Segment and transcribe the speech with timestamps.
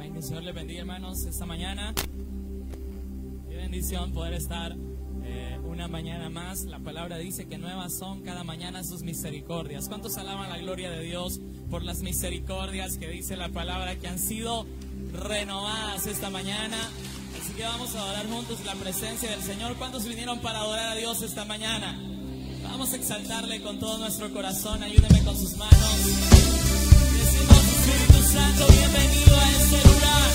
[0.00, 0.12] Amén.
[0.14, 1.92] Que el Señor les bendiga, hermanos, esta mañana.
[3.46, 4.74] Qué bendición poder estar
[5.24, 6.64] eh, una mañana más.
[6.64, 9.88] La palabra dice que nuevas son cada mañana sus misericordias.
[9.88, 14.18] ¿Cuántos alaban la gloria de Dios por las misericordias que dice la palabra que han
[14.18, 14.64] sido
[15.12, 16.78] renovadas esta mañana?
[17.38, 19.76] Así que vamos a adorar juntos la presencia del Señor.
[19.76, 22.00] ¿Cuántos vinieron para adorar a Dios esta mañana?
[22.62, 24.82] Vamos a exaltarle con todo nuestro corazón.
[24.82, 26.99] Ayúdeme con sus manos.
[28.32, 30.29] Santo, bienvenido a este lugar.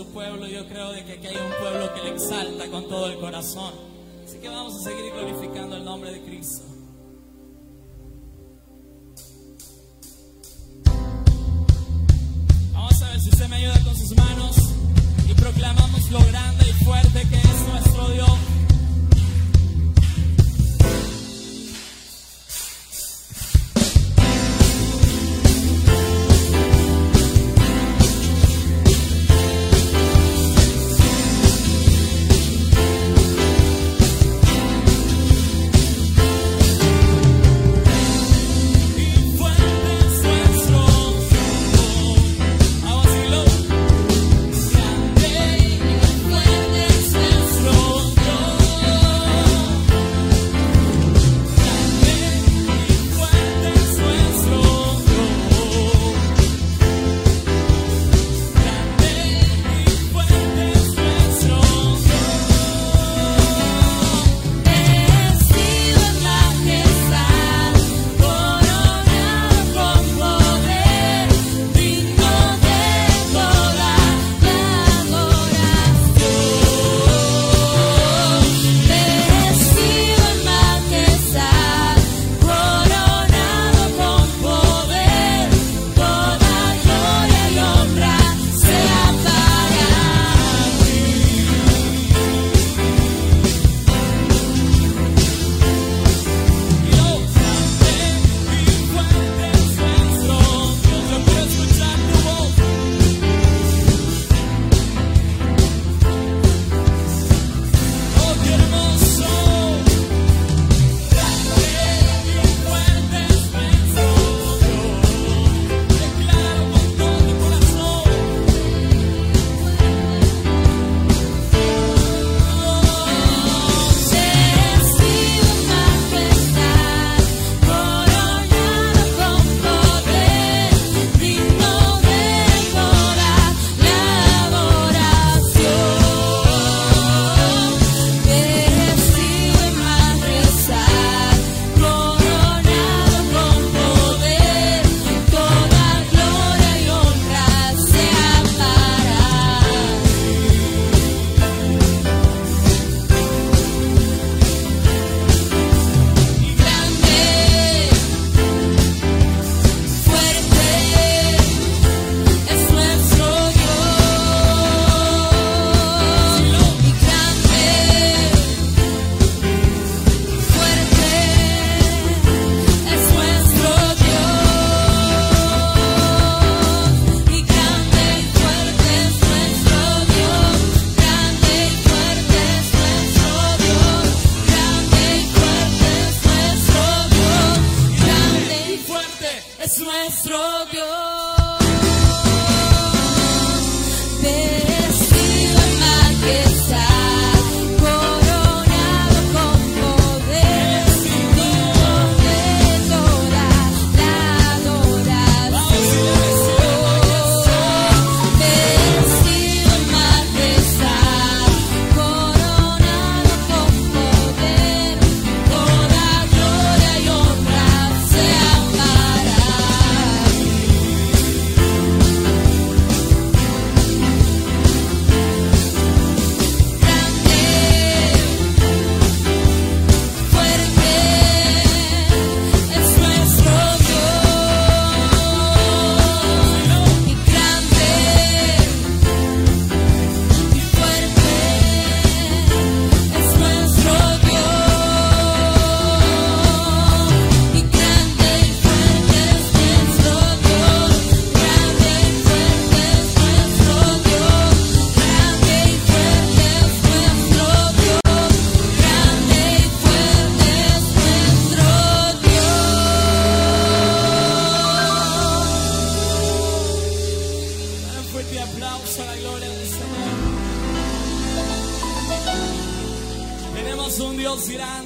[0.00, 0.46] Su pueblo.
[0.46, 3.74] Yo creo de que aquí hay un pueblo que le exalta con todo el corazón.
[4.24, 6.69] Así que vamos a seguir glorificando el nombre de Cristo.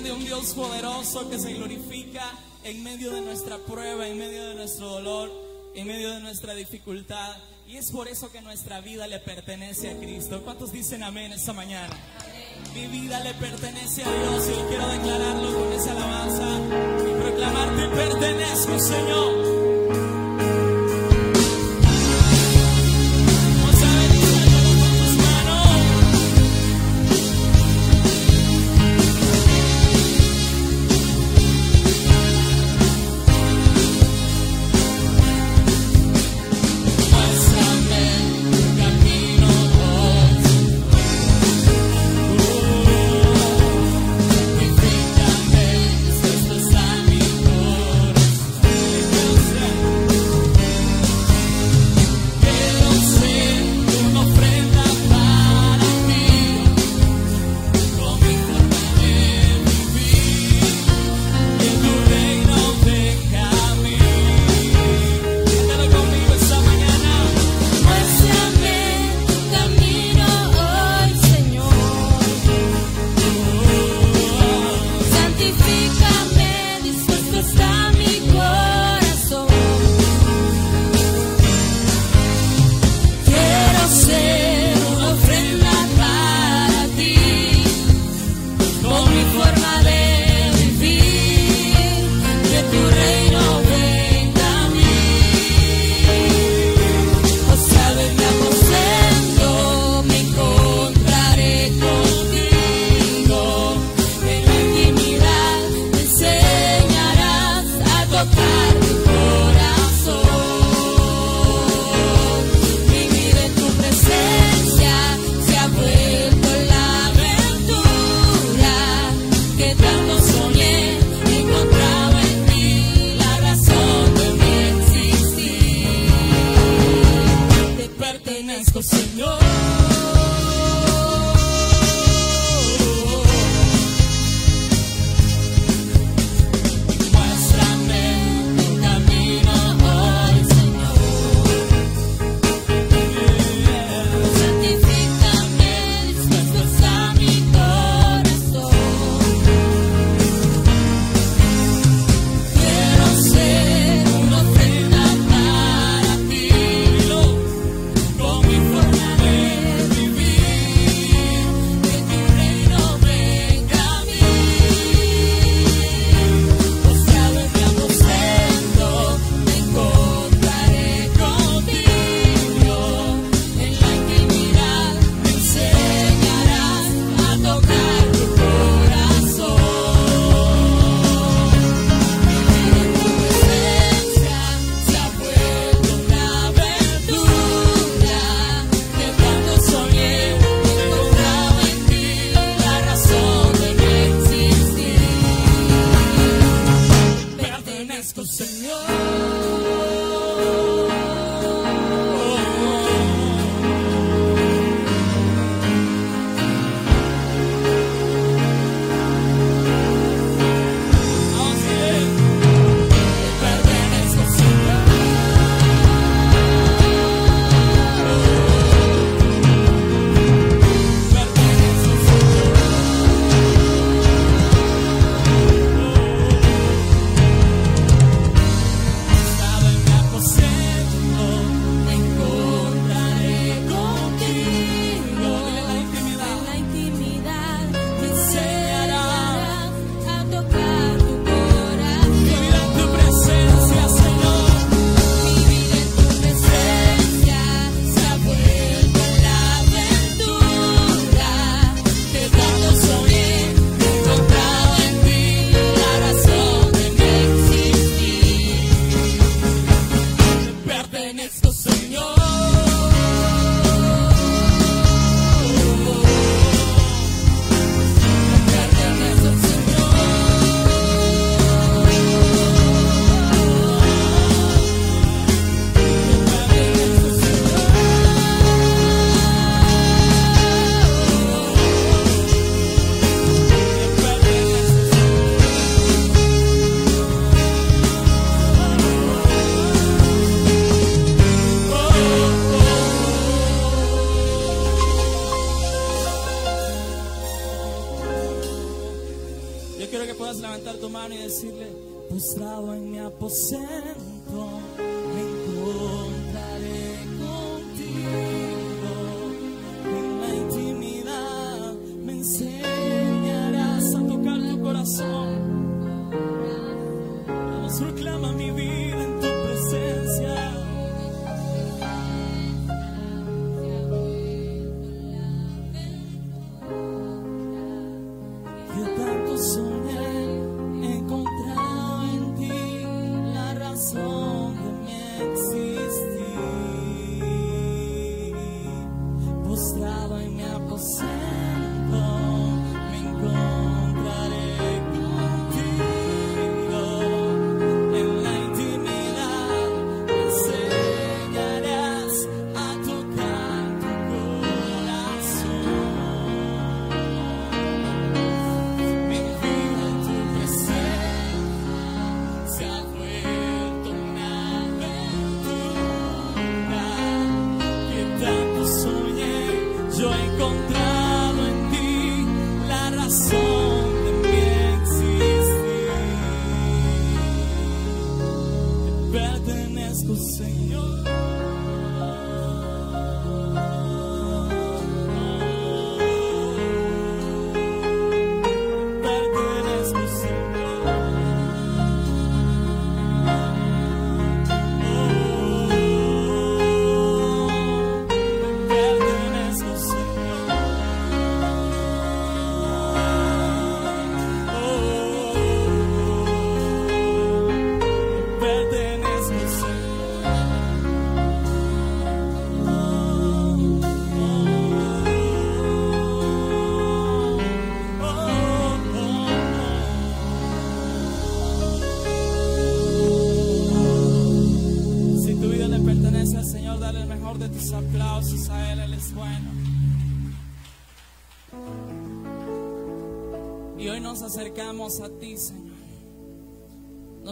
[0.04, 2.30] de un Dios poderoso que se glorifica
[2.62, 5.32] en medio de nuestra prueba, en medio de nuestro dolor,
[5.74, 7.36] en medio de nuestra dificultad.
[7.66, 10.42] Y es por eso que nuestra vida le pertenece a Cristo.
[10.44, 11.96] ¿Cuántos dicen amén esta mañana?
[12.74, 16.48] Mi vida le pertenece a Dios y quiero declararlo con esa alabanza
[17.08, 19.63] y proclamar, te pertenezco, Señor.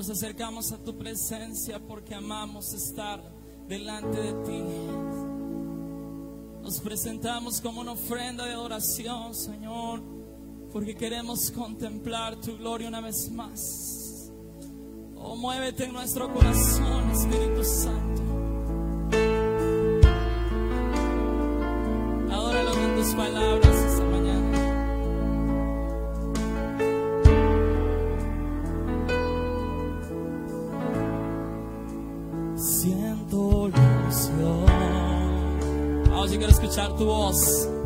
[0.02, 3.22] Nos acercamos a tu presencia porque amamos estar
[3.68, 4.64] delante de ti.
[6.60, 10.02] Nos presentamos como una ofrenda de adoración, Señor,
[10.72, 14.32] porque queremos contemplar tu gloria una vez más.
[15.18, 18.22] Oh, muévete en nuestro corazón, Espíritu Santo.
[22.28, 23.81] Adóralo con tus palabras.
[36.74, 37.81] Char tu.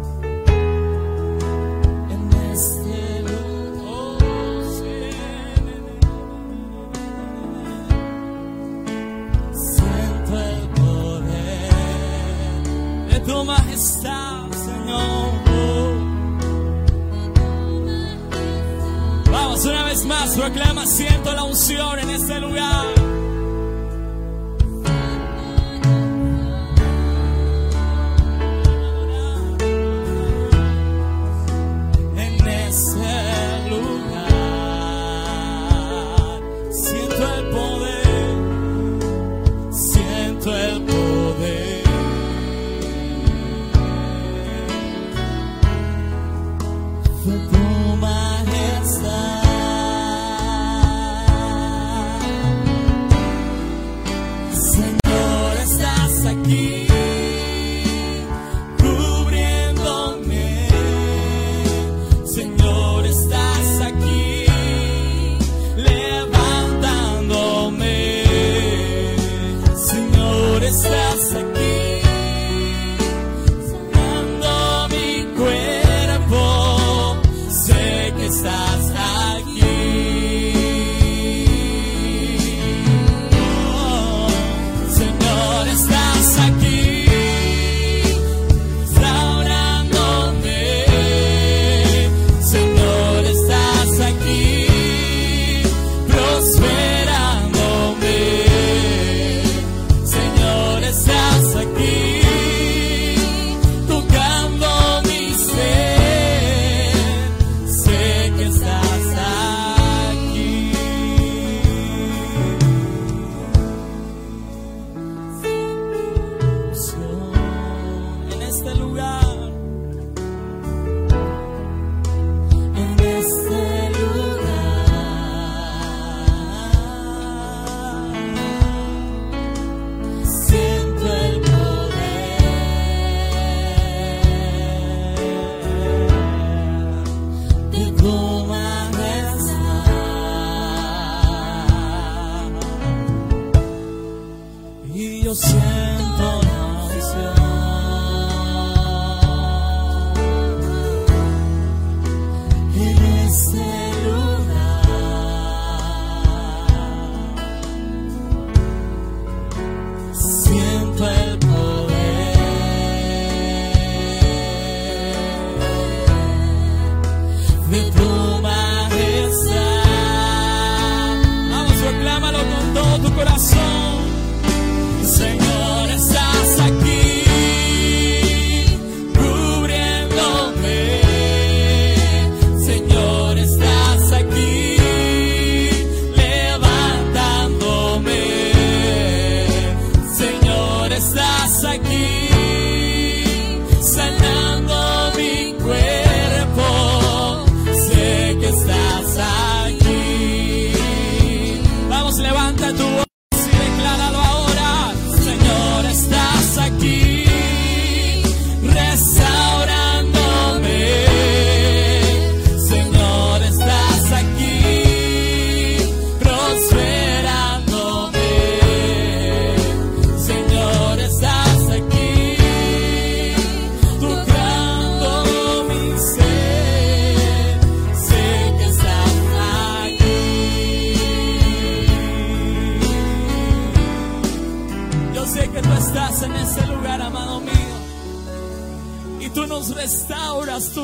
[191.26, 192.06] mula sa akin.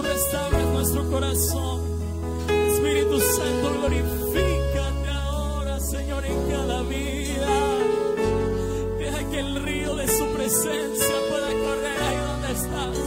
[0.03, 1.81] tú restauras nuestro corazón.
[2.49, 7.49] Espíritu Santo, glorifícate ahora, Señor, en cada vida.
[8.99, 12.99] Deja que el río de su presencia pueda correr ahí donde estás.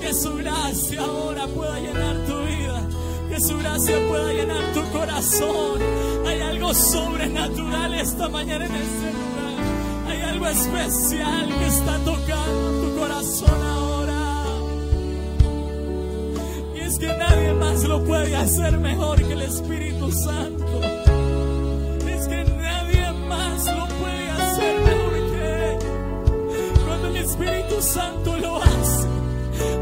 [0.00, 2.88] Que su gracia ahora pueda llenar tu vida.
[3.28, 5.80] Que su gracia pueda llenar tu corazón.
[6.26, 10.08] Hay algo sobrenatural esta mañana en este lugar.
[10.08, 13.99] Hay algo especial que está tocando tu corazón ahora
[17.00, 20.80] que nadie más lo puede hacer mejor que el Espíritu Santo.
[22.06, 25.78] Es que nadie más lo puede hacer mejor que Él.
[26.86, 29.08] Cuando el Espíritu Santo lo hace,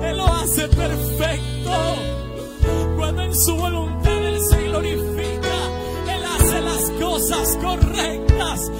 [0.08, 1.70] Él lo hace perfecto.
[2.96, 5.56] Cuando en su voluntad Él se glorifica,
[6.14, 8.70] Él hace las cosas correctas.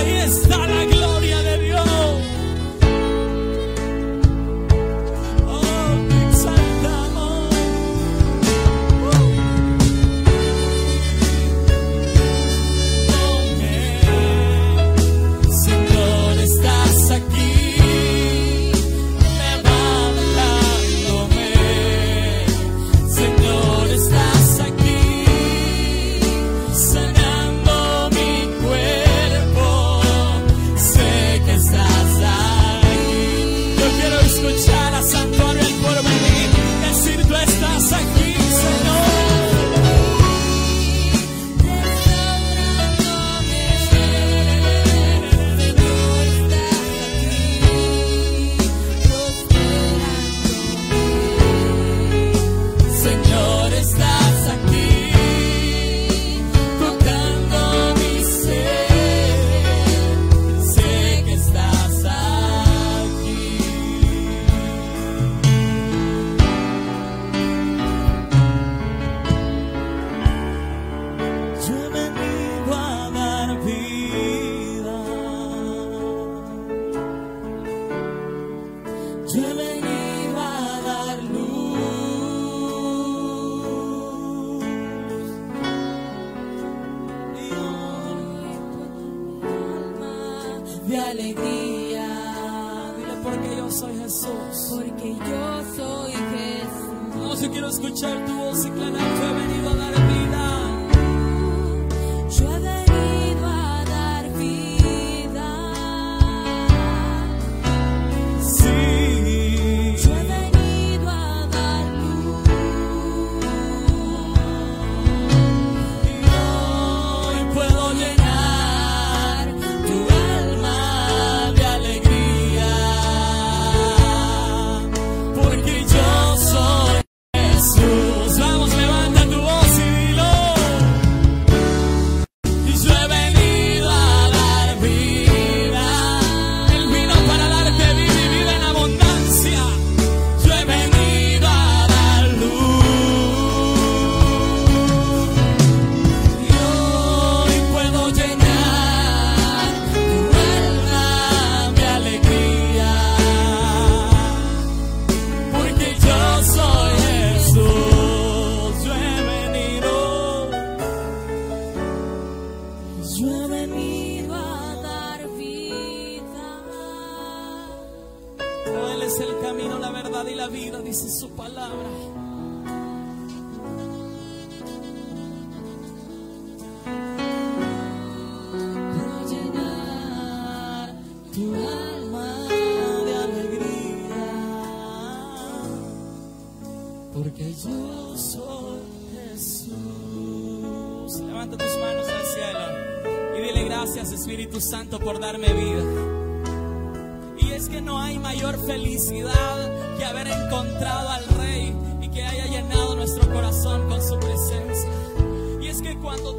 [0.00, 0.97] está la gloria.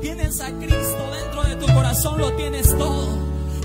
[0.01, 3.17] Tienes a Cristo dentro de tu corazón, lo tienes todo.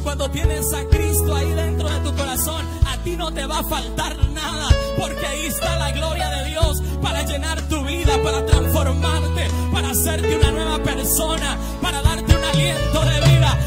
[0.03, 3.65] Cuando tienes a Cristo ahí dentro de tu corazón, a ti no te va a
[3.65, 4.69] faltar nada,
[4.99, 10.37] porque ahí está la gloria de Dios para llenar tu vida, para transformarte, para hacerte
[10.37, 13.59] una nueva persona, para darte un aliento de vida.